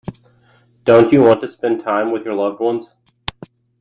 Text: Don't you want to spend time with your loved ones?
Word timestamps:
Don't 0.83 1.13
you 1.13 1.21
want 1.21 1.41
to 1.41 1.47
spend 1.47 1.83
time 1.83 2.09
with 2.11 2.25
your 2.25 2.33
loved 2.33 2.59
ones? 2.59 2.89